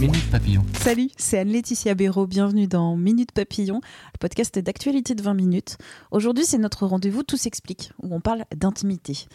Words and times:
Minute 0.00 0.30
Papillon. 0.30 0.62
Salut, 0.80 1.10
c'est 1.18 1.38
Anne-Laetitia 1.40 1.94
Béraud. 1.94 2.26
Bienvenue 2.26 2.66
dans 2.66 2.96
Minute 2.96 3.32
Papillon, 3.32 3.82
le 4.14 4.18
podcast 4.18 4.58
d'actualité 4.58 5.14
de 5.14 5.20
20 5.20 5.34
minutes. 5.34 5.76
Aujourd'hui, 6.10 6.46
c'est 6.46 6.56
notre 6.56 6.86
rendez-vous 6.86 7.22
Tout 7.22 7.36
s'explique, 7.36 7.92
où 8.02 8.14
on 8.14 8.20
parle 8.22 8.46
d'intimité. 8.56 9.26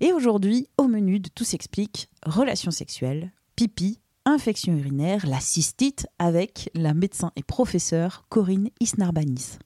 Et 0.00 0.12
aujourd'hui, 0.12 0.68
au 0.78 0.86
menu 0.86 1.18
de 1.18 1.28
Tout 1.28 1.42
s'explique, 1.42 2.08
relations 2.24 2.70
sexuelles, 2.70 3.32
pipi, 3.56 3.98
infection 4.24 4.74
urinaire, 4.74 5.26
la 5.26 5.40
cystite, 5.40 6.06
avec 6.20 6.70
la 6.76 6.94
médecin 6.94 7.32
et 7.34 7.42
professeure 7.42 8.24
Corinne 8.28 8.68
Isnarbanis. 8.78 9.58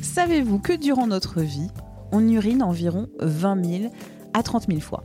Savez-vous 0.00 0.60
que 0.60 0.74
durant 0.74 1.08
notre 1.08 1.40
vie, 1.40 1.70
on 2.12 2.28
urine 2.28 2.62
environ 2.62 3.08
20 3.20 3.64
000 3.64 3.92
à 4.34 4.42
30 4.42 4.66
000 4.68 4.80
fois 4.80 5.04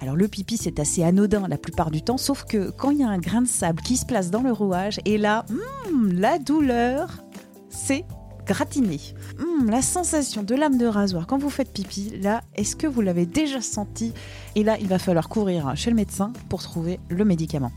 alors 0.00 0.16
le 0.16 0.28
pipi 0.28 0.56
c'est 0.56 0.78
assez 0.80 1.02
anodin 1.02 1.46
la 1.48 1.58
plupart 1.58 1.90
du 1.90 2.02
temps, 2.02 2.16
sauf 2.16 2.44
que 2.44 2.70
quand 2.70 2.90
il 2.90 2.98
y 2.98 3.02
a 3.02 3.08
un 3.08 3.18
grain 3.18 3.42
de 3.42 3.48
sable 3.48 3.82
qui 3.82 3.96
se 3.96 4.06
place 4.06 4.30
dans 4.30 4.42
le 4.42 4.52
rouage, 4.52 5.00
et 5.04 5.18
là, 5.18 5.44
hmm, 5.48 6.12
la 6.12 6.38
douleur, 6.38 7.22
c'est 7.68 8.04
gratiné. 8.46 9.00
Hmm, 9.38 9.70
la 9.70 9.82
sensation 9.82 10.42
de 10.42 10.54
lame 10.54 10.78
de 10.78 10.86
rasoir 10.86 11.26
quand 11.26 11.38
vous 11.38 11.50
faites 11.50 11.72
pipi, 11.72 12.12
là, 12.20 12.42
est-ce 12.54 12.76
que 12.76 12.86
vous 12.86 13.00
l'avez 13.00 13.26
déjà 13.26 13.60
senti? 13.60 14.12
Et 14.54 14.64
là, 14.64 14.76
il 14.80 14.88
va 14.88 14.98
falloir 14.98 15.28
courir 15.28 15.72
chez 15.76 15.90
le 15.90 15.96
médecin 15.96 16.32
pour 16.48 16.62
trouver 16.62 17.00
le 17.08 17.24
médicament. 17.24 17.72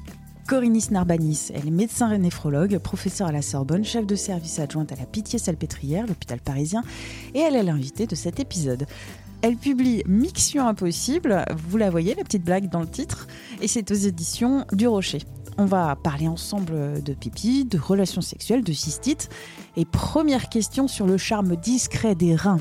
Corinis 0.47 0.87
Narbanis, 0.91 1.51
elle 1.53 1.67
est 1.67 1.71
médecin 1.71 2.17
néphrologue, 2.17 2.77
professeure 2.77 3.27
à 3.27 3.33
la 3.33 3.41
Sorbonne, 3.41 3.83
chef 3.83 4.05
de 4.07 4.15
service 4.15 4.59
adjointe 4.59 4.93
à 4.93 4.95
la 4.95 5.05
Pitié-Salpêtrière, 5.05 6.07
l'hôpital 6.07 6.39
parisien, 6.39 6.83
et 7.33 7.39
elle 7.39 7.57
est 7.57 7.63
l'invitée 7.63 8.07
de 8.07 8.15
cet 8.15 8.39
épisode. 8.39 8.85
Elle 9.43 9.55
publie 9.55 10.03
Mixion 10.07 10.67
Impossible, 10.67 11.45
vous 11.69 11.77
la 11.77 11.89
voyez, 11.91 12.15
la 12.15 12.23
petite 12.23 12.43
blague 12.43 12.69
dans 12.69 12.79
le 12.79 12.87
titre, 12.87 13.27
et 13.61 13.67
c'est 13.67 13.91
aux 13.91 13.95
éditions 13.95 14.65
du 14.71 14.87
Rocher. 14.87 15.19
On 15.59 15.65
va 15.65 15.95
parler 15.95 16.27
ensemble 16.27 17.01
de 17.03 17.13
pipi, 17.13 17.65
de 17.65 17.79
relations 17.79 18.21
sexuelles, 18.21 18.63
de 18.63 18.73
cystite. 18.73 19.29
Et 19.75 19.85
première 19.85 20.49
question 20.49 20.87
sur 20.87 21.07
le 21.07 21.17
charme 21.17 21.55
discret 21.55 22.13
des 22.13 22.35
reins. 22.35 22.59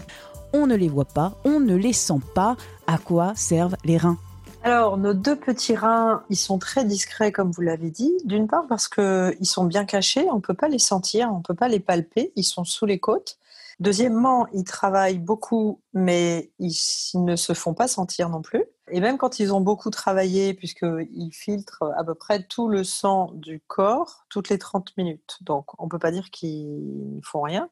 On 0.53 0.67
ne 0.67 0.75
les 0.75 0.89
voit 0.89 1.05
pas, 1.05 1.37
on 1.45 1.61
ne 1.61 1.75
les 1.75 1.93
sent 1.93 2.21
pas. 2.35 2.57
À 2.87 2.99
quoi 2.99 3.35
servent 3.35 3.77
les 3.85 3.99
reins? 3.99 4.19
Alors, 4.63 4.97
nos 4.97 5.15
deux 5.15 5.37
petits 5.37 5.77
reins, 5.77 6.25
ils 6.31 6.37
sont 6.37 6.59
très 6.59 6.85
discrets, 6.85 7.33
comme 7.33 7.51
vous 7.51 7.61
l'avez 7.63 7.91
dit. 7.91 8.13
D'une 8.25 8.49
part, 8.49 8.67
parce 8.67 8.89
qu'ils 8.89 9.37
sont 9.43 9.65
bien 9.65 9.85
cachés, 9.85 10.27
on 10.31 10.37
ne 10.37 10.41
peut 10.41 10.55
pas 10.55 10.69
les 10.69 10.79
sentir, 10.79 11.31
on 11.33 11.39
ne 11.39 11.43
peut 11.43 11.55
pas 11.55 11.69
les 11.69 11.81
palper, 11.81 12.33
ils 12.35 12.45
sont 12.45 12.65
sous 12.65 12.87
les 12.87 12.99
côtes. 12.99 13.39
Deuxièmement, 13.79 14.47
ils 14.55 14.65
travaillent 14.65 15.19
beaucoup, 15.19 15.83
mais 15.93 16.51
ils 16.59 16.75
ne 17.15 17.37
se 17.37 17.53
font 17.53 17.75
pas 17.75 17.89
sentir 17.89 18.31
non 18.31 18.41
plus. 18.41 18.65
Et 18.91 19.01
même 19.01 19.19
quand 19.19 19.39
ils 19.39 19.53
ont 19.53 19.61
beaucoup 19.61 19.91
travaillé, 19.91 20.55
puisqu'ils 20.55 21.31
filtrent 21.33 21.93
à 21.97 22.05
peu 22.05 22.15
près 22.15 22.45
tout 22.45 22.69
le 22.69 22.85
sang 22.85 23.33
du 23.35 23.61
corps 23.67 24.25
toutes 24.31 24.49
les 24.49 24.59
30 24.59 24.97
minutes. 24.97 25.39
Donc, 25.43 25.79
on 25.79 25.85
ne 25.85 25.91
peut 25.91 25.99
pas 25.99 26.11
dire 26.11 26.31
qu'ils 26.31 27.17
ne 27.17 27.21
font 27.23 27.43
rien. 27.43 27.69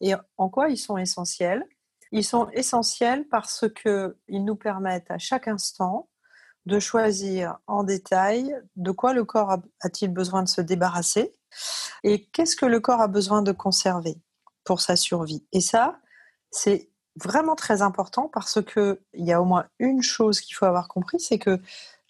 Et 0.00 0.14
en 0.38 0.48
quoi 0.48 0.70
ils 0.70 0.78
sont 0.78 0.96
essentiels? 0.96 1.64
Ils 2.12 2.24
sont 2.24 2.48
essentiels 2.50 3.26
parce 3.28 3.66
qu'ils 3.68 4.44
nous 4.44 4.56
permettent 4.56 5.10
à 5.10 5.18
chaque 5.18 5.48
instant 5.48 6.08
de 6.64 6.78
choisir 6.80 7.58
en 7.66 7.84
détail 7.84 8.54
de 8.76 8.90
quoi 8.90 9.12
le 9.12 9.24
corps 9.24 9.58
a-t-il 9.80 10.12
besoin 10.12 10.42
de 10.42 10.48
se 10.48 10.60
débarrasser 10.60 11.32
et 12.02 12.26
qu'est-ce 12.26 12.56
que 12.56 12.66
le 12.66 12.80
corps 12.80 13.00
a 13.00 13.08
besoin 13.08 13.42
de 13.42 13.52
conserver 13.52 14.18
pour 14.66 14.80
sa 14.80 14.96
survie. 14.96 15.44
Et 15.52 15.60
ça, 15.60 16.00
c'est 16.50 16.90
vraiment 17.16 17.54
très 17.54 17.80
important 17.80 18.28
parce 18.32 18.60
qu'il 18.62 18.98
y 19.14 19.32
a 19.32 19.40
au 19.40 19.46
moins 19.46 19.66
une 19.78 20.02
chose 20.02 20.40
qu'il 20.40 20.54
faut 20.54 20.66
avoir 20.66 20.88
compris, 20.88 21.18
c'est 21.18 21.38
que 21.38 21.60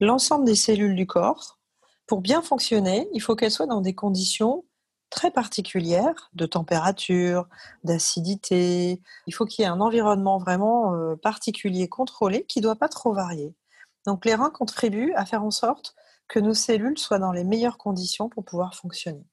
l'ensemble 0.01 0.45
des 0.45 0.57
cellules 0.57 0.97
du 0.97 1.07
corps, 1.07 1.61
pour 2.07 2.21
bien 2.21 2.43
fonctionner, 2.43 3.09
il 3.13 3.21
faut 3.21 3.37
qu'elles 3.37 3.51
soient 3.53 3.67
dans 3.67 3.81
des 3.81 3.95
conditions 3.95 4.65
très 5.11 5.31
particulières 5.31 6.31
de 6.35 6.47
température, 6.47 7.49
d'acidité. 7.85 9.01
Il 9.27 9.35
faut 9.35 9.47
qu'il 9.47 9.63
y 9.63 9.67
ait 9.67 9.71
un 9.71 9.81
environnement 9.81 10.39
vraiment 10.39 10.95
euh, 10.95 11.17
particulier, 11.17 11.89
contrôlé, 11.89 12.45
qui 12.45 12.59
ne 12.59 12.65
doit 12.65 12.77
pas 12.77 12.89
trop 12.89 13.13
varier. 13.13 13.55
Donc 14.07 14.25
les 14.25 14.35
reins 14.35 14.51
contribuent 14.51 15.13
à 15.15 15.25
faire 15.25 15.45
en 15.45 15.51
sorte 15.51 15.95
que 16.29 16.41
nos 16.41 16.55
cellules 16.55 16.99
soient 16.99 17.19
dans 17.21 17.33
les 17.33 17.45
meilleures 17.45 17.79
conditions 17.79 18.29
pour 18.29 18.45
pouvoir 18.45 18.75
fonctionner. 18.75 19.25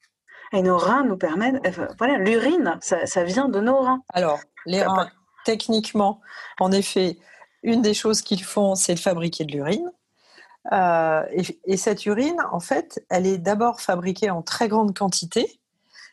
Et 0.54 0.62
nos 0.62 0.78
reins 0.78 1.04
nous 1.04 1.18
permettent, 1.18 1.66
euh, 1.66 1.88
voilà, 1.98 2.18
l'urine, 2.18 2.78
ça, 2.82 3.24
vient 3.24 3.50
de 3.50 3.60
nos 3.60 3.80
reins. 3.80 4.04
Alors, 4.14 4.40
les 4.66 4.84
reins, 4.84 5.10
techniquement, 5.46 6.22
en 6.60 6.72
effet, 6.72 7.18
une 7.64 7.82
des 7.82 7.94
choses 7.94 8.22
qu'ils 8.22 8.44
font, 8.44 8.76
c'est 8.76 8.94
de 8.94 9.00
fabriquer 9.00 9.46
de 9.46 9.52
l'urine. 9.52 9.92
Euh, 10.72 11.24
et, 11.66 11.76
cette 11.76 12.06
urine, 12.06 12.38
en 12.52 12.60
fait, 12.60 13.04
elle 13.10 13.26
est 13.26 13.40
d'abord 13.40 13.82
fabriquée 13.82 14.30
en 14.30 14.42
très 14.42 14.68
grande 14.70 14.96
quantité, 14.96 15.60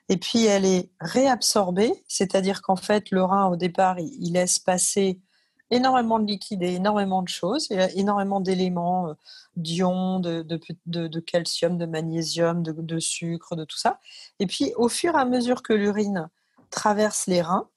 et 0.09 0.17
puis 0.17 0.47
elle 0.47 0.65
est 0.65 0.91
réabsorbée, 1.01 1.93
c'est-à-dire 2.09 2.63
qu'en 2.63 2.77
fait, 2.77 3.11
le 3.11 3.23
rein, 3.23 3.47
au 3.47 3.57
départ, 3.57 3.99
il 3.99 4.33
laisse 4.33 4.59
passer 4.59 5.21
énormément 5.71 6.19
de 6.19 6.27
liquide 6.27 6.63
et 6.63 6.75
énormément 6.75 7.23
de 7.23 7.29
choses, 7.29 7.69
énormément 7.71 8.41
d'éléments, 8.41 9.09
euh, 9.09 9.15
d'ions, 9.57 10.21
de, 10.21 10.43
de, 10.43 11.21
calcium, 11.21 11.79
de 11.79 11.87
magnésium, 11.87 12.63
de, 12.63 12.99
sucre, 12.99 13.57
de 13.57 13.65
tout 13.65 13.79
ça. 13.79 14.01
Et 14.39 14.47
puis, 14.47 14.73
au 14.77 14.89
fur 14.89 15.15
et 15.15 15.21
à 15.21 15.25
mesure 15.25 15.63
que 15.63 15.73
l'urine 15.73 16.29
traverse 16.71 17.27
les 17.27 17.43
reins, 17.43 17.69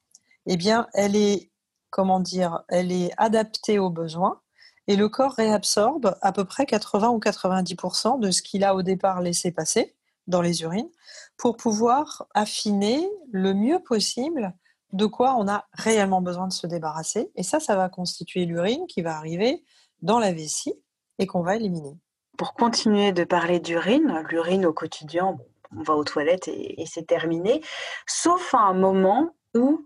eh 0.45 0.57
bien, 0.57 0.87
elle 0.93 1.15
est, 1.15 1.51
comment 1.89 2.19
dire, 2.19 2.63
elle 2.69 2.91
est 2.91 3.11
adaptée 3.17 3.79
aux 3.79 3.89
besoins 3.89 4.41
et 4.87 4.95
le 4.95 5.07
corps 5.07 5.33
réabsorbe 5.33 6.17
à 6.21 6.31
peu 6.31 6.45
près 6.45 6.65
80 6.65 7.09
ou 7.09 7.19
90% 7.19 8.19
de 8.19 8.31
ce 8.31 8.41
qu'il 8.41 8.63
a 8.63 8.75
au 8.75 8.81
départ 8.81 9.21
laissé 9.21 9.51
passer 9.51 9.95
dans 10.27 10.41
les 10.41 10.61
urines 10.63 10.89
pour 11.37 11.57
pouvoir 11.57 12.27
affiner 12.33 13.09
le 13.31 13.53
mieux 13.53 13.79
possible 13.79 14.53
de 14.93 15.07
quoi 15.07 15.35
on 15.37 15.47
a 15.47 15.65
réellement 15.73 16.21
besoin 16.21 16.47
de 16.47 16.53
se 16.53 16.67
débarrasser. 16.67 17.31
Et 17.35 17.43
ça, 17.43 17.59
ça 17.59 17.75
va 17.75 17.89
constituer 17.89 18.45
l'urine 18.45 18.85
qui 18.87 19.01
va 19.01 19.17
arriver 19.17 19.63
dans 20.01 20.19
la 20.19 20.31
vessie 20.31 20.75
et 21.19 21.25
qu'on 21.25 21.41
va 21.41 21.55
éliminer. 21.55 21.97
Pour 22.37 22.53
continuer 22.53 23.11
de 23.11 23.23
parler 23.23 23.59
d'urine, 23.59 24.23
l'urine 24.29 24.65
au 24.65 24.73
quotidien, 24.73 25.37
on 25.75 25.81
va 25.81 25.95
aux 25.95 26.03
toilettes 26.03 26.47
et, 26.47 26.85
c'est 26.85 27.07
terminé, 27.07 27.61
sauf 28.07 28.53
à 28.53 28.59
un 28.59 28.73
moment 28.73 29.35
où 29.55 29.85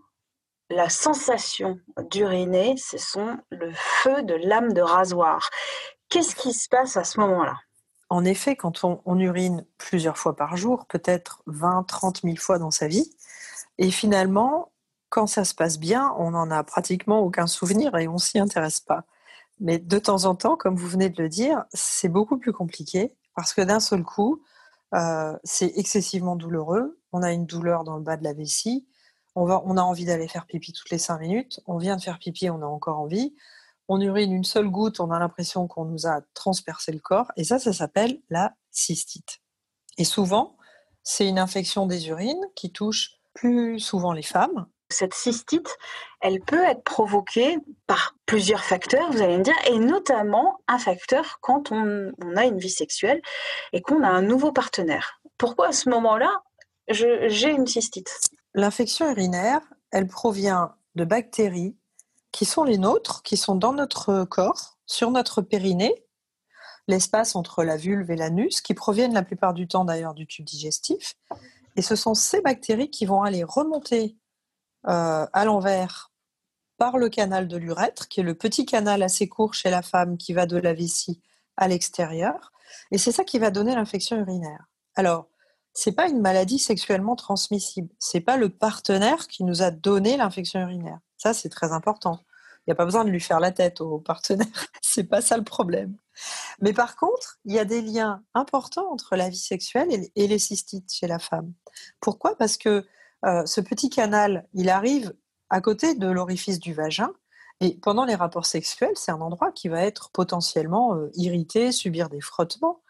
la 0.70 0.90
sensation 0.90 1.80
d'uriner, 2.12 2.76
ce 2.78 2.98
sont 2.98 3.38
le 3.50 3.72
feu 3.74 4.24
de 4.24 4.34
lame 4.34 4.74
de 4.74 4.82
rasoir. 4.82 5.50
Qu'est-ce 6.10 6.36
qui 6.36 6.54
se 6.54 6.68
passe 6.68 6.98
à 6.98 7.06
ce 7.06 7.20
moment-là? 7.22 7.56
En 8.10 8.26
effet, 8.26 8.56
quand 8.58 8.84
on, 8.84 9.02
on, 9.06 9.20
urine 9.20 9.66
plusieurs 9.78 10.18
fois 10.18 10.36
par 10.36 10.58
jour, 10.58 10.86
peut-être 10.88 11.42
20, 11.46 11.84
30 11.84 12.22
000 12.24 12.36
fois 12.38 12.60
dans 12.60 12.72
sa 12.72 12.88
vie, 12.88 13.10
et 13.78 13.92
finalement, 13.92 14.72
quand 15.10 15.28
ça 15.28 15.46
se 15.46 15.54
passe 15.54 15.80
bien, 15.80 16.14
on 16.18 16.32
n'en 16.32 16.52
a 16.52 16.64
pratiquement 16.64 17.20
aucun 17.20 17.48
souvenir 17.48 17.96
et 17.96 18.08
on 18.08 18.18
s'y 18.18 18.40
intéresse 18.40 18.80
pas. 18.80 19.06
Mais 19.60 19.80
de 19.80 20.00
temps 20.00 20.26
en 20.26 20.36
temps, 20.36 20.56
comme 20.56 20.76
vous 20.76 20.88
venez 20.88 21.10
de 21.10 21.22
le 21.22 21.30
dire, 21.30 21.66
c'est 21.74 22.10
beaucoup 22.10 22.38
plus 22.38 22.54
compliqué 22.54 23.16
parce 23.36 23.54
que 23.54 23.62
d'un 23.62 23.80
seul 23.80 24.04
coup, 24.04 24.44
euh, 24.94 25.38
c'est 25.44 25.74
excessivement 25.78 26.36
douloureux. 26.36 27.00
On 27.12 27.24
a 27.24 27.32
une 27.32 27.46
douleur 27.46 27.84
dans 27.84 27.98
le 27.98 28.04
bas 28.04 28.18
de 28.18 28.24
la 28.24 28.34
vessie. 28.34 28.88
On, 29.36 29.46
va, 29.46 29.62
on 29.66 29.78
a 29.78 29.82
envie 29.82 30.06
d'aller 30.06 30.28
faire 30.28 30.46
pipi 30.46 30.74
toutes 30.74 30.90
les 30.90 30.98
cinq 30.98 31.20
minutes. 31.20 31.62
On 31.66 31.78
vient 31.78 31.96
de 31.96 32.02
faire 32.02 32.20
pipi, 32.20 32.50
on 32.50 32.62
a 32.62 32.66
encore 32.66 33.00
envie. 33.00 33.36
On 33.88 34.02
urine 34.02 34.34
une 34.34 34.44
seule 34.44 34.70
goutte, 34.70 35.00
on 35.00 35.12
a 35.12 35.20
l'impression 35.20 35.68
qu'on 35.68 35.86
nous 35.86 36.08
a 36.08 36.22
transpercé 36.34 36.92
le 36.92 37.00
corps. 37.00 37.32
Et 37.38 37.44
ça, 37.44 37.58
ça 37.58 37.74
s'appelle 37.74 38.22
la 38.30 38.54
cystite. 38.72 39.40
Et 39.98 40.04
souvent, 40.04 40.58
c'est 41.04 41.28
une 41.28 41.40
infection 41.40 41.88
des 41.88 42.10
urines 42.10 42.46
qui 42.56 42.72
touche 42.72 43.12
plus 43.34 43.80
souvent 43.80 44.12
les 44.12 44.24
femmes 44.24 44.68
cette 44.90 45.14
cystite, 45.14 45.78
elle 46.22 46.40
peut 46.40 46.64
être 46.64 46.84
provoquée 46.84 47.58
par 47.88 48.16
plusieurs 48.26 48.64
facteurs, 48.64 49.12
vous 49.12 49.22
allez 49.22 49.38
me 49.38 49.44
dire, 49.44 49.56
et 49.68 49.80
notamment 49.80 50.60
un 50.68 50.80
facteur 50.80 51.40
quand 51.42 51.72
on, 51.72 52.12
a 52.36 52.46
une 52.46 52.58
vie 52.58 52.70
sexuelle 52.70 53.22
et 53.74 53.82
qu'on 53.82 54.04
a 54.04 54.10
un 54.10 54.22
nouveau 54.22 54.52
partenaire. 54.52 55.22
Pourquoi 55.38 55.70
à 55.70 55.72
ce 55.72 55.90
moment-là, 55.90 56.32
j'ai 56.88 57.50
une 57.50 57.68
cystite? 57.68 58.10
L'infection 58.54 59.10
urinaire, 59.10 59.62
elle 59.92 60.08
provient 60.08 60.76
de 60.96 61.04
bactéries 61.04 61.76
qui 62.32 62.46
sont 62.46 62.64
les 62.64 62.78
nôtres, 62.78 63.24
qui 63.24 63.38
sont 63.38 63.56
dans 63.56 63.74
notre 63.74 64.24
corps, 64.26 64.78
sur 64.86 65.12
notre 65.12 65.42
périnée, 65.42 65.96
l'espace 66.88 67.36
entre 67.36 67.64
la 67.64 67.78
vulve 67.78 68.10
et 68.10 68.16
l'anus, 68.16 68.62
qui 68.62 68.74
proviennent 68.74 69.14
la 69.14 69.24
plupart 69.24 69.54
du 69.54 69.68
temps 69.68 69.86
d'ailleurs 69.86 70.14
du 70.14 70.26
tube 70.26 70.46
digestif. 70.46 71.16
Et 71.76 71.82
ce 71.82 71.96
sont 71.96 72.14
ces 72.14 72.42
bactéries 72.42 72.90
qui 72.90 73.06
vont 73.06 73.22
aller 73.22 73.44
remonter 73.44 74.16
à 74.88 75.46
l'envers 75.46 76.12
par 76.78 76.98
le 76.98 77.10
canal 77.10 77.48
de 77.48 77.58
l'urètre, 77.58 78.08
qui 78.08 78.20
est 78.20 78.24
le 78.24 78.36
petit 78.36 78.66
canal 78.66 79.04
assez 79.04 79.28
court 79.28 79.54
chez 79.54 79.70
la 79.70 79.82
femme 79.82 80.18
qui 80.18 80.34
va 80.34 80.46
de 80.46 80.58
la 80.58 80.74
vessie 80.74 81.22
à 81.58 81.68
l'extérieur. 81.68 82.52
Et 82.92 82.98
c'est 82.98 83.12
ça 83.12 83.24
qui 83.24 83.40
va 83.40 83.52
donner 83.52 83.76
l'infection 83.76 84.18
urinaire. 84.18 84.68
Alors, 84.96 85.28
c'est 85.74 85.92
pas 85.92 86.08
une 86.08 86.22
maladie 86.22 86.60
sexuellement 86.60 87.16
transmissible. 87.16 87.90
C'est 88.00 88.22
pas 88.22 88.38
le 88.38 88.50
partenaire 88.50 89.28
qui 89.28 89.44
nous 89.44 89.62
a 89.62 89.72
donné 89.72 90.18
l'infection 90.18 90.60
urinaire. 90.62 91.00
Ça, 91.18 91.34
c'est 91.34 91.50
très 91.50 91.72
important. 91.72 92.24
Il 92.62 92.72
n'y 92.72 92.74
a 92.74 92.76
pas 92.76 92.86
besoin 92.86 93.06
de 93.06 93.10
lui 93.10 93.22
faire 93.22 93.40
la 93.40 93.52
tête 93.52 93.82
au 93.82 94.00
partenaire. 94.00 94.48
c'est 94.82 95.06
pas 95.06 95.22
ça 95.22 95.38
le 95.38 95.44
problème. 95.44 95.96
Mais 96.62 96.74
par 96.74 96.96
contre, 96.96 97.40
il 97.46 97.54
y 97.54 97.60
a 97.60 97.66
des 97.66 97.82
liens 97.82 98.24
importants 98.34 98.92
entre 98.92 99.16
la 99.16 99.30
vie 99.30 99.38
sexuelle 99.38 99.88
et 100.16 100.28
les 100.28 100.40
cystites 100.40 100.92
chez 100.92 101.08
la 101.08 101.20
femme. 101.20 101.54
Pourquoi? 102.02 102.36
Parce 102.36 102.58
que 102.58 102.86
euh, 103.26 103.46
ce 103.46 103.62
petit 103.62 103.90
canal, 103.90 104.48
il 104.54 104.70
arrive 104.70 105.14
à 105.50 105.62
côté 105.62 105.96
de 105.96 106.08
l'orifice 106.08 106.60
du 106.60 106.74
vagin. 106.74 107.12
Et 107.60 107.76
pendant 107.76 108.06
les 108.06 108.16
rapports 108.16 108.46
sexuels, 108.46 108.94
c'est 108.96 109.12
un 109.12 109.22
endroit 109.22 109.52
qui 109.52 109.68
va 109.68 109.84
être 109.84 110.12
potentiellement 110.12 110.94
euh, 110.96 111.10
irrité, 111.16 111.72
subir 111.72 112.10
des 112.10 112.22
frottements. 112.22 112.82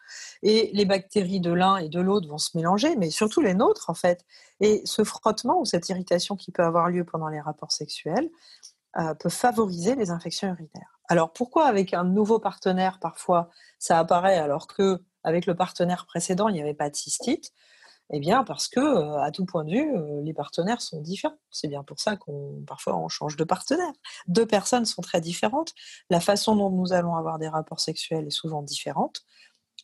Et 0.42 0.70
les 0.74 0.84
bactéries 0.84 1.40
de 1.40 1.52
l'un 1.52 1.76
et 1.78 1.88
de 1.88 2.00
l'autre 2.00 2.28
vont 2.28 2.38
se 2.38 2.56
mélanger, 2.56 2.96
mais 2.96 3.10
surtout 3.10 3.40
les 3.40 3.54
nôtres 3.54 3.90
en 3.90 3.94
fait. 3.94 4.24
Et 4.60 4.82
ce 4.84 5.04
frottement 5.04 5.60
ou 5.60 5.64
cette 5.64 5.88
irritation 5.88 6.36
qui 6.36 6.52
peut 6.52 6.64
avoir 6.64 6.88
lieu 6.90 7.04
pendant 7.04 7.28
les 7.28 7.40
rapports 7.40 7.72
sexuels 7.72 8.30
euh, 8.98 9.14
peut 9.14 9.28
favoriser 9.28 9.94
les 9.94 10.10
infections 10.10 10.48
urinaires. 10.48 11.00
Alors 11.08 11.32
pourquoi 11.32 11.66
avec 11.66 11.94
un 11.94 12.04
nouveau 12.04 12.38
partenaire 12.38 12.98
parfois 13.00 13.48
ça 13.78 13.98
apparaît 13.98 14.38
alors 14.38 14.66
que 14.66 15.02
avec 15.24 15.46
le 15.46 15.54
partenaire 15.54 16.06
précédent 16.06 16.48
il 16.48 16.54
n'y 16.54 16.62
avait 16.62 16.74
pas 16.74 16.90
de 16.90 16.96
cystite? 16.96 17.52
Eh 18.10 18.20
bien, 18.20 18.42
parce 18.42 18.68
que, 18.68 18.80
euh, 18.80 19.20
à 19.20 19.30
tout 19.30 19.44
point 19.44 19.64
de 19.64 19.70
vue, 19.70 19.96
euh, 19.96 20.22
les 20.22 20.32
partenaires 20.32 20.80
sont 20.80 21.00
différents. 21.00 21.36
C'est 21.50 21.68
bien 21.68 21.82
pour 21.82 22.00
ça 22.00 22.16
qu'on 22.16 22.62
parfois 22.66 22.96
on 22.96 23.08
change 23.08 23.36
de 23.36 23.44
partenaire. 23.44 23.92
Deux 24.28 24.46
personnes 24.46 24.86
sont 24.86 25.02
très 25.02 25.20
différentes. 25.20 25.74
La 26.08 26.20
façon 26.20 26.56
dont 26.56 26.70
nous 26.70 26.92
allons 26.92 27.16
avoir 27.16 27.38
des 27.38 27.48
rapports 27.48 27.80
sexuels 27.80 28.26
est 28.26 28.30
souvent 28.30 28.62
différente. 28.62 29.22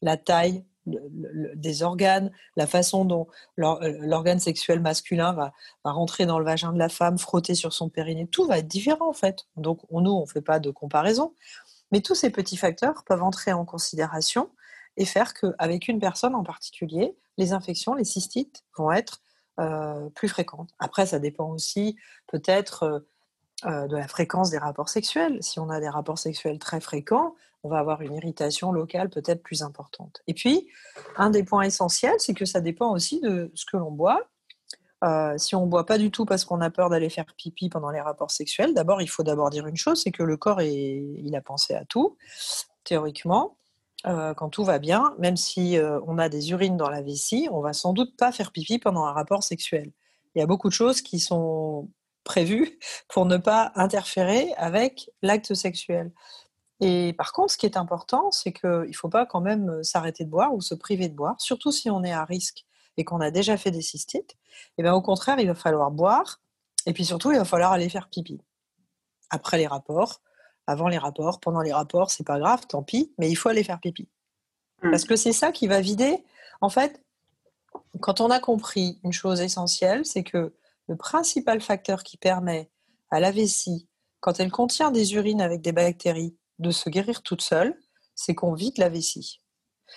La 0.00 0.16
taille 0.16 0.64
des 0.86 1.82
organes, 1.82 2.30
la 2.56 2.66
façon 2.66 3.04
dont 3.06 3.26
euh, 3.58 3.96
l'organe 4.00 4.38
sexuel 4.38 4.80
masculin 4.80 5.32
va, 5.32 5.52
rentrer 5.82 6.26
dans 6.26 6.38
le 6.38 6.44
vagin 6.44 6.72
de 6.72 6.78
la 6.78 6.90
femme, 6.90 7.18
frotter 7.18 7.54
sur 7.54 7.72
son 7.72 7.88
périnée, 7.88 8.26
tout 8.26 8.46
va 8.46 8.58
être 8.58 8.68
différent 8.68 9.08
en 9.08 9.14
fait. 9.14 9.46
Donc, 9.56 9.80
nous, 9.90 10.10
on 10.10 10.22
ne 10.22 10.26
fait 10.26 10.42
pas 10.42 10.60
de 10.60 10.70
comparaison. 10.70 11.34
Mais 11.90 12.00
tous 12.00 12.14
ces 12.14 12.30
petits 12.30 12.56
facteurs 12.56 13.04
peuvent 13.04 13.22
entrer 13.22 13.52
en 13.52 13.64
considération 13.64 14.50
et 14.96 15.04
faire 15.04 15.34
qu'avec 15.34 15.88
une 15.88 15.98
personne 15.98 16.34
en 16.34 16.42
particulier, 16.42 17.16
les 17.36 17.52
infections, 17.52 17.94
les 17.94 18.04
cystites 18.04 18.64
vont 18.76 18.92
être 18.92 19.22
euh, 19.60 20.08
plus 20.10 20.28
fréquentes. 20.28 20.70
Après, 20.80 21.06
ça 21.06 21.20
dépend 21.20 21.48
aussi 21.48 21.96
peut-être 22.26 22.82
euh, 22.82 22.98
euh, 23.66 23.86
de 23.86 23.96
la 23.96 24.08
fréquence 24.08 24.50
des 24.50 24.58
rapports 24.58 24.88
sexuels. 24.88 25.38
Si 25.42 25.60
on 25.60 25.70
a 25.70 25.78
des 25.78 25.88
rapports 25.88 26.18
sexuels 26.18 26.58
très 26.58 26.80
fréquents, 26.80 27.36
on 27.62 27.68
va 27.68 27.78
avoir 27.78 28.02
une 28.02 28.14
irritation 28.14 28.72
locale 28.72 29.10
peut-être 29.10 29.44
plus 29.44 29.62
importante. 29.62 30.22
Et 30.26 30.34
puis, 30.34 30.68
un 31.16 31.30
des 31.30 31.44
points 31.44 31.62
essentiels, 31.62 32.16
c'est 32.18 32.34
que 32.34 32.44
ça 32.44 32.60
dépend 32.60 32.90
aussi 32.90 33.20
de 33.20 33.52
ce 33.54 33.64
que 33.64 33.76
l'on 33.76 33.92
boit. 33.92 34.28
si 35.36 35.54
on 35.54 35.66
ne 35.66 35.70
boit 35.70 35.86
pas 35.86 35.98
du 35.98 36.10
tout 36.10 36.24
parce 36.24 36.44
qu'on 36.44 36.60
a 36.60 36.70
peur 36.70 36.90
d'aller 36.90 37.08
faire 37.08 37.26
pipi 37.36 37.68
pendant 37.68 37.90
les 37.90 38.00
rapports 38.00 38.32
sexuels, 38.32 38.74
d'abord, 38.74 39.02
il 39.02 39.08
faut 39.08 39.22
d'abord 39.22 39.50
dire 39.50 39.66
une 39.66 39.76
chose, 39.76 40.02
c'est 40.02 40.10
que 40.10 40.24
le 40.24 40.36
corps, 40.36 40.62
il 40.62 41.34
a 41.36 41.40
pensé 41.40 41.74
à 41.74 41.84
tout, 41.84 42.16
théoriquement. 42.82 43.56
Euh, 44.06 44.34
quand 44.34 44.50
tout 44.50 44.64
va 44.64 44.78
bien, 44.78 45.14
même 45.18 45.36
si 45.36 45.78
euh, 45.78 45.98
on 46.06 46.18
a 46.18 46.28
des 46.28 46.50
urines 46.50 46.76
dans 46.76 46.90
la 46.90 47.00
vessie, 47.00 47.48
on 47.50 47.60
va 47.60 47.72
sans 47.72 47.94
doute 47.94 48.16
pas 48.16 48.32
faire 48.32 48.52
pipi 48.52 48.78
pendant 48.78 49.04
un 49.04 49.12
rapport 49.12 49.42
sexuel. 49.42 49.92
Il 50.34 50.40
y 50.40 50.42
a 50.42 50.46
beaucoup 50.46 50.68
de 50.68 50.74
choses 50.74 51.00
qui 51.00 51.18
sont 51.18 51.88
prévues 52.22 52.78
pour 53.08 53.24
ne 53.24 53.38
pas 53.38 53.72
interférer 53.76 54.52
avec 54.56 55.10
l'acte 55.22 55.54
sexuel. 55.54 56.12
Et 56.80 57.14
par 57.16 57.32
contre, 57.32 57.52
ce 57.52 57.56
qui 57.56 57.66
est 57.66 57.78
important, 57.78 58.30
c'est 58.30 58.52
qu'il 58.52 58.68
ne 58.88 58.92
faut 58.92 59.08
pas 59.08 59.24
quand 59.24 59.40
même 59.40 59.70
euh, 59.70 59.82
s'arrêter 59.82 60.24
de 60.24 60.30
boire 60.30 60.52
ou 60.54 60.60
se 60.60 60.74
priver 60.74 61.08
de 61.08 61.14
boire, 61.14 61.40
surtout 61.40 61.72
si 61.72 61.88
on 61.88 62.04
est 62.04 62.12
à 62.12 62.24
risque 62.24 62.66
et 62.96 63.04
qu'on 63.04 63.20
a 63.20 63.30
déjà 63.30 63.56
fait 63.56 63.70
des 63.70 63.82
cystites. 63.82 64.32
Et 64.32 64.78
eh 64.78 64.82
bien, 64.82 64.94
au 64.94 65.02
contraire, 65.02 65.40
il 65.40 65.46
va 65.46 65.54
falloir 65.54 65.90
boire 65.90 66.40
et 66.86 66.92
puis 66.92 67.06
surtout, 67.06 67.32
il 67.32 67.38
va 67.38 67.44
falloir 67.44 67.72
aller 67.72 67.88
faire 67.88 68.10
pipi 68.10 68.38
après 69.30 69.56
les 69.56 69.66
rapports 69.66 70.20
avant 70.66 70.88
les 70.88 70.98
rapports, 70.98 71.40
pendant 71.40 71.60
les 71.60 71.72
rapports, 71.72 72.10
c'est 72.10 72.26
pas 72.26 72.38
grave, 72.38 72.66
tant 72.66 72.82
pis, 72.82 73.12
mais 73.18 73.30
il 73.30 73.34
faut 73.34 73.48
aller 73.48 73.64
faire 73.64 73.80
pipi. 73.80 74.08
Hmm. 74.82 74.90
Parce 74.90 75.04
que 75.04 75.16
c'est 75.16 75.32
ça 75.32 75.52
qui 75.52 75.66
va 75.66 75.80
vider. 75.80 76.24
En 76.60 76.68
fait, 76.68 77.02
quand 78.00 78.20
on 78.20 78.30
a 78.30 78.40
compris 78.40 78.98
une 79.04 79.12
chose 79.12 79.40
essentielle, 79.40 80.04
c'est 80.04 80.22
que 80.22 80.54
le 80.86 80.96
principal 80.96 81.60
facteur 81.60 82.02
qui 82.02 82.16
permet 82.16 82.70
à 83.10 83.20
la 83.20 83.30
vessie, 83.30 83.88
quand 84.20 84.40
elle 84.40 84.50
contient 84.50 84.90
des 84.90 85.14
urines 85.14 85.40
avec 85.40 85.60
des 85.60 85.72
bactéries, 85.72 86.36
de 86.58 86.70
se 86.70 86.88
guérir 86.88 87.22
toute 87.22 87.42
seule, 87.42 87.76
c'est 88.14 88.34
qu'on 88.34 88.54
vide 88.54 88.78
la 88.78 88.88
vessie. 88.88 89.40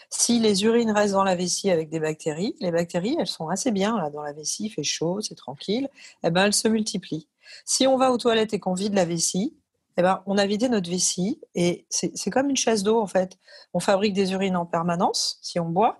Si 0.09 0.39
les 0.39 0.63
urines 0.63 0.91
restent 0.91 1.13
dans 1.13 1.23
la 1.23 1.35
vessie 1.35 1.69
avec 1.69 1.89
des 1.89 1.99
bactéries, 1.99 2.55
les 2.59 2.71
bactéries, 2.71 3.15
elles 3.19 3.27
sont 3.27 3.47
assez 3.47 3.71
bien 3.71 3.97
là 3.97 4.09
dans 4.09 4.21
la 4.21 4.33
vessie, 4.33 4.65
il 4.65 4.69
fait 4.69 4.83
chaud, 4.83 5.21
c'est 5.21 5.35
tranquille, 5.35 5.89
eh 6.23 6.29
ben 6.29 6.45
elles 6.45 6.53
se 6.53 6.67
multiplient. 6.67 7.27
Si 7.65 7.87
on 7.87 7.97
va 7.97 8.11
aux 8.11 8.17
toilettes 8.17 8.53
et 8.53 8.59
qu'on 8.59 8.73
vide 8.73 8.93
la 8.93 9.05
vessie, 9.05 9.55
eh 9.97 10.03
ben, 10.03 10.21
on 10.27 10.37
a 10.37 10.45
vidé 10.45 10.69
notre 10.69 10.89
vessie 10.89 11.41
et 11.55 11.87
c'est 11.89 12.29
comme 12.29 12.49
une 12.49 12.57
chasse 12.57 12.83
d'eau 12.83 13.01
en 13.01 13.07
fait. 13.07 13.37
On 13.73 13.79
fabrique 13.79 14.13
des 14.13 14.31
urines 14.33 14.55
en 14.55 14.65
permanence 14.65 15.39
si 15.41 15.59
on 15.59 15.69
boit. 15.69 15.99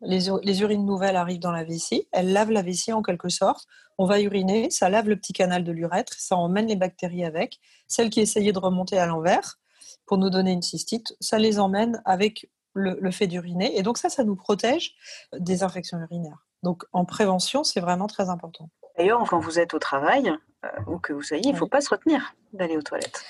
Les, 0.00 0.28
urines 0.62 0.84
nouvelles 0.84 1.16
arrivent 1.16 1.40
dans 1.40 1.52
la 1.52 1.62
vessie, 1.62 2.08
elles 2.10 2.32
lavent 2.32 2.50
la 2.50 2.62
vessie 2.62 2.92
en 2.92 3.02
quelque 3.02 3.28
sorte. 3.28 3.66
On 3.98 4.06
va 4.06 4.20
uriner, 4.20 4.70
ça 4.70 4.88
lave 4.88 5.08
le 5.08 5.16
petit 5.16 5.32
canal 5.32 5.62
de 5.62 5.70
l'urètre, 5.70 6.14
ça 6.14 6.36
emmène 6.36 6.66
les 6.66 6.76
bactéries 6.76 7.24
avec. 7.24 7.60
Celles 7.86 8.10
qui 8.10 8.20
essayaient 8.20 8.52
de 8.52 8.58
remonter 8.58 8.98
à 8.98 9.06
l'envers 9.06 9.58
pour 10.06 10.18
nous 10.18 10.30
donner 10.30 10.52
une 10.52 10.62
cystite, 10.62 11.14
ça 11.20 11.38
les 11.38 11.60
emmène 11.60 12.02
avec 12.04 12.50
le, 12.74 12.98
le 13.00 13.10
fait 13.10 13.28
d'uriner. 13.28 13.76
Et 13.78 13.82
donc 13.82 13.98
ça, 13.98 14.08
ça 14.08 14.24
nous 14.24 14.34
protège 14.34 14.94
des 15.36 15.62
infections 15.62 15.98
urinaires. 15.98 16.46
Donc 16.62 16.84
en 16.92 17.04
prévention, 17.04 17.64
c'est 17.64 17.80
vraiment 17.80 18.06
très 18.06 18.28
important. 18.28 18.70
D'ailleurs, 18.98 19.22
quand 19.28 19.40
vous 19.40 19.58
êtes 19.58 19.74
au 19.74 19.78
travail, 19.78 20.32
euh, 20.64 20.68
ou 20.86 20.98
que 20.98 21.12
vous 21.12 21.22
soyez, 21.22 21.42
il 21.46 21.52
ne 21.52 21.56
faut 21.56 21.66
pas 21.66 21.80
se 21.80 21.90
retenir 21.90 22.34
d'aller 22.52 22.76
aux 22.76 22.82
toilettes. 22.82 23.24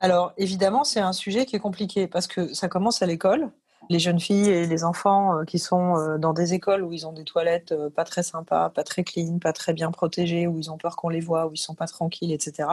Alors 0.00 0.32
évidemment, 0.36 0.84
c'est 0.84 1.00
un 1.00 1.12
sujet 1.12 1.46
qui 1.46 1.56
est 1.56 1.60
compliqué 1.60 2.06
parce 2.06 2.26
que 2.26 2.52
ça 2.54 2.68
commence 2.68 3.02
à 3.02 3.06
l'école. 3.06 3.50
Les 3.90 4.00
jeunes 4.00 4.20
filles 4.20 4.50
et 4.50 4.66
les 4.66 4.84
enfants 4.84 5.38
euh, 5.38 5.44
qui 5.44 5.58
sont 5.58 5.96
euh, 5.96 6.18
dans 6.18 6.32
des 6.32 6.52
écoles 6.52 6.82
où 6.82 6.92
ils 6.92 7.06
ont 7.06 7.12
des 7.12 7.24
toilettes 7.24 7.74
pas 7.90 8.04
très 8.04 8.22
sympas, 8.22 8.68
pas 8.70 8.84
très 8.84 9.02
clean, 9.02 9.38
pas 9.38 9.52
très 9.52 9.72
bien 9.72 9.90
protégées, 9.90 10.46
où 10.46 10.58
ils 10.58 10.70
ont 10.70 10.76
peur 10.76 10.96
qu'on 10.96 11.08
les 11.08 11.20
voit, 11.20 11.46
où 11.46 11.54
ils 11.54 11.58
sont 11.58 11.74
pas 11.74 11.86
tranquilles, 11.86 12.32
etc. 12.32 12.68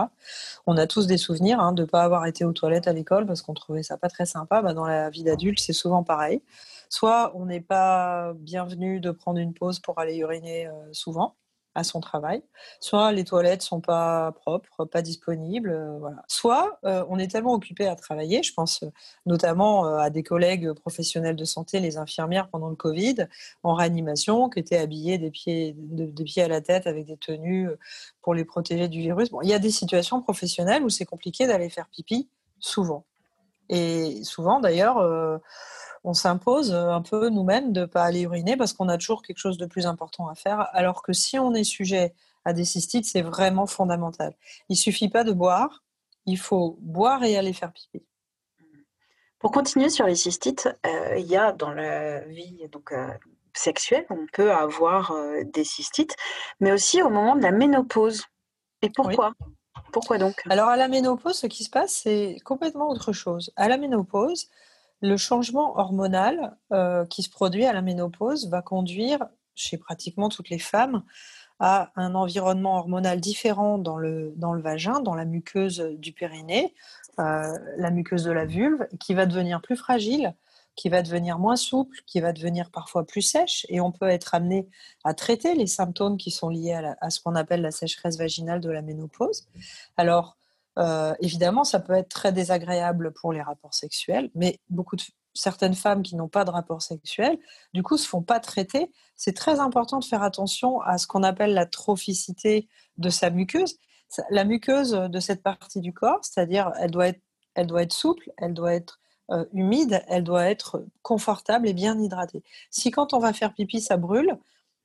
On 0.65 0.77
a 0.77 0.87
tous 0.87 1.07
des 1.07 1.17
souvenirs 1.17 1.59
hein, 1.59 1.71
de 1.71 1.83
ne 1.83 1.87
pas 1.87 2.03
avoir 2.03 2.25
été 2.25 2.43
aux 2.43 2.53
toilettes 2.53 2.87
à 2.87 2.93
l'école 2.93 3.25
parce 3.25 3.41
qu'on 3.41 3.53
trouvait 3.53 3.83
ça 3.83 3.97
pas 3.97 4.09
très 4.09 4.25
sympa. 4.25 4.61
Bah, 4.61 4.73
dans 4.73 4.85
la 4.85 5.09
vie 5.09 5.23
d'adulte, 5.23 5.59
c'est 5.59 5.73
souvent 5.73 6.03
pareil. 6.03 6.41
Soit 6.89 7.31
on 7.35 7.45
n'est 7.45 7.61
pas 7.61 8.33
bienvenu 8.33 8.99
de 8.99 9.11
prendre 9.11 9.39
une 9.39 9.53
pause 9.53 9.79
pour 9.79 9.99
aller 9.99 10.17
uriner 10.17 10.69
souvent 10.91 11.35
à 11.75 11.83
son 11.83 11.99
travail. 11.99 12.41
Soit 12.79 13.11
les 13.11 13.25
toilettes 13.25 13.61
sont 13.61 13.81
pas 13.81 14.31
propres, 14.31 14.85
pas 14.85 15.01
disponibles, 15.01 15.69
euh, 15.69 15.97
voilà. 15.99 16.23
Soit 16.27 16.79
euh, 16.85 17.05
on 17.09 17.19
est 17.19 17.27
tellement 17.27 17.53
occupé 17.53 17.85
à 17.85 17.95
travailler, 17.95 18.41
je 18.41 18.53
pense 18.53 18.83
euh, 18.83 18.89
notamment 19.25 19.85
à 19.85 20.09
des 20.09 20.23
collègues 20.23 20.71
professionnels 20.71 21.35
de 21.35 21.43
santé, 21.43 21.81
les 21.81 21.97
infirmières 21.97 22.47
pendant 22.47 22.69
le 22.69 22.75
Covid, 22.75 23.27
en 23.63 23.73
réanimation, 23.73 24.49
qui 24.49 24.59
étaient 24.59 24.77
habillées 24.77 25.17
des 25.17 25.31
pieds, 25.31 25.75
des 25.77 26.23
pieds 26.23 26.43
à 26.43 26.47
la 26.47 26.61
tête 26.61 26.87
avec 26.87 27.05
des 27.05 27.17
tenues 27.17 27.69
pour 28.21 28.33
les 28.33 28.45
protéger 28.45 28.87
du 28.87 29.01
virus. 29.01 29.29
Bon, 29.29 29.41
il 29.41 29.49
y 29.49 29.53
a 29.53 29.59
des 29.59 29.71
situations 29.71 30.21
professionnelles 30.21 30.83
où 30.83 30.89
c'est 30.89 31.05
compliqué 31.05 31.45
d'aller 31.45 31.69
faire 31.69 31.89
pipi 31.89 32.29
souvent. 32.59 33.03
Et 33.67 34.23
souvent 34.23 34.59
d'ailleurs 34.59 34.97
on 36.05 36.13
s'impose 36.13 36.71
euh, 36.71 36.91
un 36.91 37.01
peu 37.01 37.29
nous-mêmes 37.29 37.73
de 37.73 37.81
ne 37.81 37.85
pas 37.85 38.03
aller 38.03 38.21
uriner 38.21 38.55
parce 38.55 38.73
qu'on 38.73 38.87
a 38.89 38.97
toujours 38.97 39.23
quelque 39.23 39.39
chose 39.39 39.57
de 39.57 39.65
plus 39.65 39.87
important 39.87 40.29
à 40.29 40.35
faire. 40.35 40.69
Alors 40.73 41.01
que 41.01 41.13
si 41.13 41.39
on 41.39 41.53
est 41.53 41.63
sujet 41.63 42.13
à 42.45 42.53
des 42.53 42.63
cystites, 42.63 43.05
c'est 43.05 43.23
vraiment 43.23 43.65
fondamental. 43.65 44.35
Il 44.69 44.77
suffit 44.77 45.09
pas 45.09 45.23
de 45.23 45.31
boire, 45.31 45.83
il 46.27 46.37
faut 46.37 46.77
boire 46.79 47.23
et 47.23 47.37
aller 47.37 47.53
faire 47.53 47.73
pipi. 47.73 48.05
Pour 49.39 49.51
continuer 49.51 49.89
sur 49.89 50.05
les 50.05 50.15
cystites, 50.15 50.69
euh, 50.85 51.17
il 51.17 51.25
y 51.25 51.35
a 51.35 51.51
dans 51.51 51.71
la 51.71 52.19
vie 52.21 52.67
donc, 52.71 52.91
euh, 52.91 53.07
sexuelle, 53.53 54.05
on 54.09 54.27
peut 54.31 54.51
avoir 54.51 55.13
des 55.45 55.63
cystites, 55.63 56.15
mais 56.59 56.71
aussi 56.71 57.01
au 57.01 57.09
moment 57.09 57.35
de 57.35 57.41
la 57.41 57.51
ménopause. 57.51 58.25
Et 58.81 58.89
pourquoi? 58.89 59.33
Pourquoi 59.91 60.17
donc? 60.17 60.41
Alors 60.49 60.67
à 60.67 60.75
la 60.75 60.87
ménopause, 60.87 61.37
ce 61.37 61.47
qui 61.47 61.63
se 61.63 61.69
passe, 61.69 62.01
c'est 62.03 62.37
complètement 62.43 62.89
autre 62.89 63.13
chose. 63.13 63.51
À 63.55 63.69
la 63.69 63.77
ménopause, 63.77 64.49
le 65.05 65.17
changement 65.17 65.77
hormonal 65.77 66.57
euh, 66.71 67.05
qui 67.05 67.23
se 67.23 67.29
produit 67.29 67.65
à 67.65 67.73
la 67.73 67.81
ménopause 67.81 68.49
va 68.49 68.61
conduire 68.61 69.19
chez 69.55 69.77
pratiquement 69.77 70.29
toutes 70.29 70.49
les 70.49 70.59
femmes 70.59 71.03
à 71.59 71.91
un 71.95 72.15
environnement 72.15 72.77
hormonal 72.77 73.21
différent 73.21 73.77
dans 73.77 73.97
le, 73.97 74.33
dans 74.35 74.53
le 74.53 74.61
vagin, 74.61 74.99
dans 74.99 75.15
la 75.15 75.23
muqueuse 75.23 75.79
du 75.97 76.11
périnée, 76.11 76.73
euh, 77.19 77.57
la 77.77 77.91
muqueuse 77.91 78.25
de 78.25 78.31
la 78.31 78.45
vulve, 78.45 78.87
qui 78.99 79.13
va 79.13 79.25
devenir 79.25 79.61
plus 79.61 79.77
fragile, 79.77 80.35
qui 80.75 80.89
va 80.89 81.01
devenir 81.01 81.39
moins 81.39 81.55
souple, 81.55 81.97
qui 82.05 82.19
va 82.19 82.33
devenir 82.33 82.71
parfois 82.71 83.07
plus 83.07 83.21
sèche, 83.21 83.65
et 83.69 83.79
on 83.79 83.93
peut 83.93 84.09
être 84.09 84.35
amené 84.35 84.67
à 85.05 85.13
traiter 85.13 85.55
les 85.55 85.67
symptômes 85.67 86.17
qui 86.17 86.31
sont 86.31 86.49
liés 86.49 86.73
à, 86.73 86.97
à 86.99 87.09
ce 87.09 87.21
qu'on 87.21 87.35
appelle 87.35 87.61
la 87.61 87.71
sécheresse 87.71 88.17
vaginale 88.17 88.59
de 88.59 88.69
la 88.69 88.81
ménopause. 88.81 89.47
Alors, 89.95 90.37
euh, 90.77 91.13
évidemment, 91.19 91.63
ça 91.63 91.79
peut 91.79 91.93
être 91.93 92.09
très 92.09 92.31
désagréable 92.31 93.13
pour 93.13 93.31
les 93.31 93.41
rapports 93.41 93.73
sexuels, 93.73 94.29
mais 94.35 94.59
beaucoup 94.69 94.95
de 94.95 95.03
certaines 95.33 95.75
femmes 95.75 96.03
qui 96.03 96.15
n'ont 96.15 96.29
pas 96.29 96.45
de 96.45 96.49
rapports 96.49 96.81
sexuels, 96.81 97.37
du 97.73 97.83
coup, 97.83 97.97
se 97.97 98.07
font 98.07 98.21
pas 98.21 98.39
traiter. 98.39 98.91
C'est 99.15 99.35
très 99.35 99.59
important 99.59 99.99
de 99.99 100.05
faire 100.05 100.23
attention 100.23 100.81
à 100.81 100.97
ce 100.97 101.07
qu'on 101.07 101.23
appelle 101.23 101.53
la 101.53 101.65
trophicité 101.65 102.67
de 102.97 103.09
sa 103.09 103.29
muqueuse. 103.29 103.77
la 104.29 104.45
muqueuse 104.45 104.91
de 104.91 105.19
cette 105.19 105.43
partie 105.43 105.81
du 105.81 105.93
corps, 105.93 106.19
c'est-à-dire 106.23 106.71
elle 106.79 106.91
doit 106.91 107.07
être, 107.07 107.21
elle 107.55 107.67
doit 107.67 107.81
être 107.81 107.93
souple, 107.93 108.31
elle 108.37 108.53
doit 108.53 108.73
être 108.73 108.99
euh, 109.31 109.45
humide, 109.53 110.03
elle 110.07 110.23
doit 110.23 110.45
être 110.45 110.85
confortable 111.01 111.67
et 111.67 111.73
bien 111.73 111.99
hydratée. 111.99 112.43
Si 112.69 112.91
quand 112.91 113.13
on 113.13 113.19
va 113.19 113.33
faire 113.33 113.53
pipi, 113.53 113.81
ça 113.81 113.97
brûle, 113.97 114.37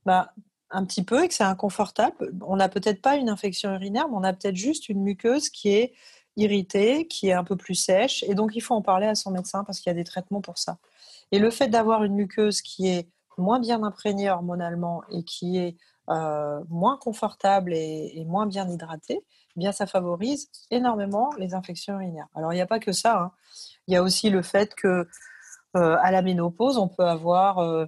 bah, 0.06 0.32
un 0.70 0.84
petit 0.84 1.02
peu 1.02 1.24
et 1.24 1.28
que 1.28 1.34
c'est 1.34 1.44
inconfortable, 1.44 2.32
on 2.46 2.56
n'a 2.56 2.68
peut-être 2.68 3.02
pas 3.02 3.16
une 3.16 3.28
infection 3.28 3.72
urinaire, 3.72 4.08
mais 4.08 4.16
on 4.16 4.24
a 4.24 4.32
peut-être 4.32 4.56
juste 4.56 4.88
une 4.88 5.02
muqueuse 5.02 5.48
qui 5.48 5.70
est 5.70 5.94
irritée, 6.36 7.06
qui 7.06 7.28
est 7.28 7.32
un 7.32 7.44
peu 7.44 7.56
plus 7.56 7.74
sèche, 7.74 8.22
et 8.24 8.34
donc 8.34 8.52
il 8.54 8.60
faut 8.60 8.74
en 8.74 8.82
parler 8.82 9.06
à 9.06 9.14
son 9.14 9.30
médecin 9.30 9.64
parce 9.64 9.80
qu'il 9.80 9.90
y 9.90 9.94
a 9.94 9.94
des 9.94 10.04
traitements 10.04 10.40
pour 10.40 10.58
ça. 10.58 10.78
Et 11.32 11.38
le 11.38 11.50
fait 11.50 11.68
d'avoir 11.68 12.04
une 12.04 12.14
muqueuse 12.14 12.62
qui 12.62 12.88
est 12.88 13.08
moins 13.38 13.60
bien 13.60 13.82
imprégnée 13.82 14.30
hormonalement 14.30 15.02
et 15.10 15.22
qui 15.24 15.58
est 15.58 15.76
euh, 16.08 16.60
moins 16.68 16.96
confortable 16.96 17.72
et, 17.72 18.24
moins 18.26 18.46
bien 18.46 18.68
hydratée, 18.68 19.20
eh 19.20 19.60
bien 19.60 19.72
ça 19.72 19.86
favorise 19.86 20.50
énormément 20.70 21.30
les 21.38 21.54
infections 21.54 21.94
urinaires. 21.94 22.28
Alors 22.34 22.52
il 22.52 22.56
n'y 22.56 22.62
a 22.62 22.66
pas 22.66 22.80
que 22.80 22.92
ça. 22.92 23.20
Hein. 23.20 23.32
Il 23.86 23.94
y 23.94 23.96
a 23.96 24.02
aussi 24.02 24.30
le 24.30 24.42
fait 24.42 24.74
que 24.74 25.08
euh, 25.76 25.96
à 26.00 26.10
la 26.10 26.22
ménopause, 26.22 26.78
on 26.78 26.88
peut 26.88 27.04
avoir 27.04 27.58
euh, 27.58 27.86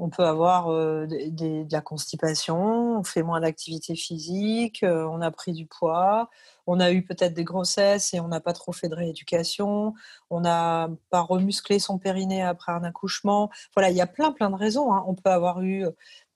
on 0.00 0.08
peut 0.10 0.24
avoir 0.24 0.68
de 0.68 1.72
la 1.72 1.80
constipation, 1.80 2.98
on 2.98 3.04
fait 3.04 3.22
moins 3.22 3.40
d'activité 3.40 3.94
physique, 3.94 4.84
on 4.84 5.20
a 5.20 5.30
pris 5.30 5.52
du 5.52 5.66
poids, 5.66 6.30
on 6.66 6.80
a 6.80 6.92
eu 6.92 7.02
peut-être 7.02 7.34
des 7.34 7.44
grossesses 7.44 8.14
et 8.14 8.20
on 8.20 8.28
n'a 8.28 8.40
pas 8.40 8.52
trop 8.52 8.72
fait 8.72 8.88
de 8.88 8.94
rééducation, 8.94 9.94
on 10.30 10.40
n'a 10.40 10.90
pas 11.10 11.20
remusclé 11.20 11.78
son 11.78 11.98
périnée 11.98 12.42
après 12.42 12.72
un 12.72 12.84
accouchement. 12.84 13.50
Voilà, 13.74 13.90
il 13.90 13.96
y 13.96 14.00
a 14.00 14.06
plein 14.06 14.32
plein 14.32 14.50
de 14.50 14.56
raisons. 14.56 14.92
Hein. 14.92 15.04
On 15.06 15.14
peut 15.14 15.30
avoir 15.30 15.62
eu 15.62 15.84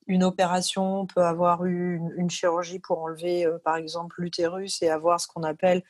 une 0.06 0.24
opération, 0.24 1.00
on 1.00 1.06
peut 1.06 1.22
avoir 1.22 1.64
eu 1.64 2.00
une, 2.16 2.30
chirurgie 2.30 2.78
pour 2.78 3.00
enlever, 3.02 3.46
par 3.64 3.76
exemple, 3.76 4.20
l'utérus 4.20 4.82
et 4.82 4.90
avoir 4.90 5.20
ce 5.20 5.28
qu'on 5.28 5.42
appelle, 5.42 5.82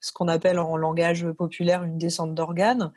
ce 0.00 0.12
qu'on 0.12 0.28
appelle 0.28 0.58
en 0.58 0.76
langage 0.76 1.30
populaire 1.32 1.84
une 1.84 1.98
descente 1.98 2.34
d'organes. 2.34 2.92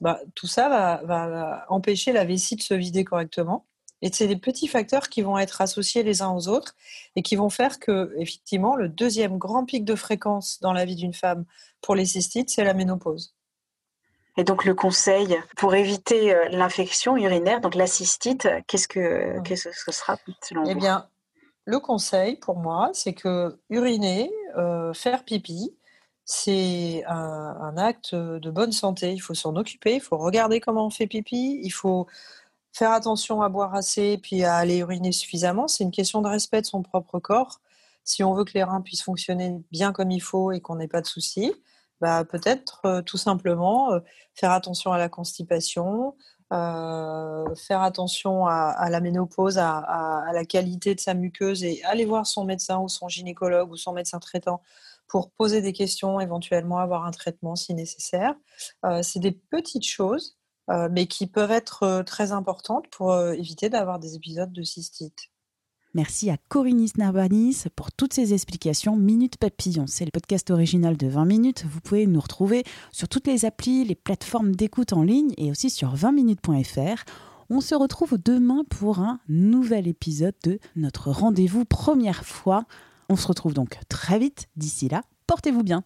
Bah, 0.00 0.20
tout 0.34 0.46
ça 0.46 0.68
va, 0.68 1.66
empêcher 1.68 2.12
la 2.12 2.24
vessie 2.24 2.56
de 2.56 2.62
se 2.62 2.74
vider 2.74 3.04
correctement. 3.04 3.66
Et 4.02 4.10
c'est 4.12 4.26
des 4.26 4.36
petits 4.36 4.68
facteurs 4.68 5.08
qui 5.08 5.22
vont 5.22 5.38
être 5.38 5.60
associés 5.60 6.02
les 6.02 6.20
uns 6.20 6.30
aux 6.30 6.48
autres 6.48 6.74
et 7.16 7.22
qui 7.22 7.36
vont 7.36 7.48
faire 7.48 7.78
que, 7.78 8.12
effectivement, 8.18 8.76
le 8.76 8.88
deuxième 8.88 9.38
grand 9.38 9.64
pic 9.64 9.84
de 9.84 9.94
fréquence 9.94 10.60
dans 10.60 10.72
la 10.72 10.84
vie 10.84 10.96
d'une 10.96 11.14
femme 11.14 11.46
pour 11.80 11.94
les 11.94 12.04
cystites, 12.04 12.50
c'est 12.50 12.64
la 12.64 12.74
ménopause. 12.74 13.34
Et 14.36 14.44
donc 14.44 14.64
le 14.64 14.74
conseil 14.74 15.38
pour 15.56 15.74
éviter 15.74 16.34
euh, 16.34 16.48
l'infection 16.50 17.16
urinaire, 17.16 17.60
donc 17.60 17.76
la 17.76 17.86
cystite, 17.86 18.48
qu'est-ce 18.66 18.88
que, 18.88 19.40
qu'est-ce 19.42 19.68
que 19.68 19.74
ce 19.74 19.92
sera 19.92 20.16
selon 20.42 20.64
eh 20.66 20.74
bien, 20.74 21.08
le 21.64 21.78
conseil 21.78 22.36
pour 22.36 22.56
moi, 22.56 22.90
c'est 22.92 23.14
que 23.14 23.58
uriner, 23.70 24.30
euh, 24.56 24.92
faire 24.92 25.24
pipi, 25.24 25.74
c'est 26.24 27.04
un, 27.06 27.76
acte 27.76 28.14
de 28.14 28.50
bonne 28.50 28.72
santé. 28.72 29.12
Il 29.12 29.20
faut 29.20 29.34
s'en 29.34 29.56
occuper, 29.56 29.96
il 29.96 30.00
faut 30.00 30.16
regarder 30.16 30.60
comment 30.60 30.86
on 30.86 30.90
fait 30.90 31.06
pipi, 31.06 31.60
il 31.62 31.70
faut 31.70 32.06
faire 32.72 32.92
attention 32.92 33.42
à 33.42 33.48
boire 33.48 33.74
assez 33.74 34.18
puis 34.18 34.44
à 34.44 34.56
aller 34.56 34.78
uriner 34.78 35.12
suffisamment. 35.12 35.68
C'est 35.68 35.84
une 35.84 35.90
question 35.90 36.22
de 36.22 36.28
respect 36.28 36.60
de 36.62 36.66
son 36.66 36.82
propre 36.82 37.18
corps. 37.20 37.60
Si 38.04 38.22
on 38.24 38.34
veut 38.34 38.44
que 38.44 38.52
les 38.54 38.64
reins 38.64 38.80
puissent 38.82 39.02
fonctionner 39.02 39.62
bien 39.70 39.92
comme 39.92 40.10
il 40.10 40.20
faut 40.20 40.52
et 40.52 40.60
qu'on 40.60 40.76
n'ait 40.76 40.88
pas 40.88 41.00
de 41.00 41.06
soucis, 41.06 41.52
bah, 42.00 42.24
peut-être 42.24 42.82
euh, 42.84 43.02
tout 43.02 43.16
simplement 43.16 43.92
euh, 43.92 44.00
faire 44.34 44.50
attention 44.50 44.92
à 44.92 44.98
la 44.98 45.08
constipation, 45.08 46.16
euh, 46.52 47.54
faire 47.54 47.82
attention 47.82 48.46
à, 48.46 48.88
la 48.90 49.00
ménopause, 49.00 49.58
à, 49.58 50.24
la 50.32 50.44
qualité 50.44 50.94
de 50.94 51.00
sa 51.00 51.14
muqueuse 51.14 51.64
et 51.64 51.82
aller 51.84 52.04
voir 52.04 52.26
son 52.26 52.44
médecin 52.44 52.78
ou 52.78 52.88
son 52.88 53.08
gynécologue 53.08 53.70
ou 53.70 53.76
son 53.76 53.92
médecin 53.92 54.18
traitant 54.18 54.62
pour 55.08 55.30
poser 55.32 55.60
des 55.60 55.72
questions, 55.72 56.20
éventuellement 56.20 56.78
avoir 56.78 57.04
un 57.04 57.10
traitement 57.10 57.56
si 57.56 57.74
nécessaire. 57.74 58.34
Euh, 58.84 59.02
c'est 59.02 59.20
des 59.20 59.32
petites 59.32 59.86
choses, 59.86 60.36
euh, 60.70 60.88
mais 60.90 61.06
qui 61.06 61.26
peuvent 61.26 61.50
être 61.50 61.82
euh, 61.82 62.02
très 62.02 62.32
importantes 62.32 62.88
pour 62.88 63.16
éviter 63.16 63.68
d'avoir 63.68 63.98
des 63.98 64.16
épisodes 64.16 64.52
de 64.52 64.62
cystite. 64.62 65.30
Merci 65.96 66.28
à 66.28 66.36
Corinis 66.48 66.90
Narbanis 66.98 67.66
pour 67.76 67.92
toutes 67.92 68.14
ces 68.14 68.34
explications. 68.34 68.96
Minute 68.96 69.36
Papillon, 69.36 69.86
c'est 69.86 70.04
le 70.04 70.10
podcast 70.10 70.50
original 70.50 70.96
de 70.96 71.06
20 71.06 71.24
minutes. 71.24 71.64
Vous 71.66 71.80
pouvez 71.80 72.08
nous 72.08 72.20
retrouver 72.20 72.64
sur 72.90 73.08
toutes 73.08 73.28
les 73.28 73.44
applis, 73.44 73.84
les 73.84 73.94
plateformes 73.94 74.56
d'écoute 74.56 74.92
en 74.92 75.04
ligne 75.04 75.32
et 75.38 75.52
aussi 75.52 75.70
sur 75.70 75.94
20minutes.fr. 75.94 77.04
On 77.48 77.60
se 77.60 77.76
retrouve 77.76 78.18
demain 78.18 78.64
pour 78.68 78.98
un 78.98 79.20
nouvel 79.28 79.86
épisode 79.86 80.34
de 80.42 80.58
notre 80.74 81.12
rendez-vous 81.12 81.64
première 81.64 82.24
fois 82.24 82.64
on 83.08 83.16
se 83.16 83.26
retrouve 83.26 83.54
donc 83.54 83.78
très 83.88 84.18
vite. 84.18 84.46
D'ici 84.56 84.88
là, 84.88 85.02
portez-vous 85.26 85.62
bien. 85.62 85.84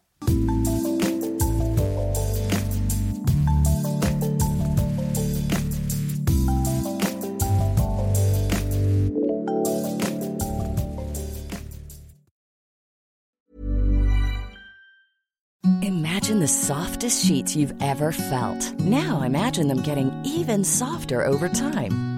Imagine 15.83 16.41
the 16.41 16.49
softest 16.49 17.25
sheets 17.25 17.57
you've 17.57 17.75
ever 17.81 18.13
felt. 18.13 18.79
Now 18.81 19.23
imagine 19.23 19.69
them 19.69 19.81
getting 19.81 20.11
even 20.25 20.63
softer 20.63 21.25
over 21.25 21.49
time. 21.49 22.18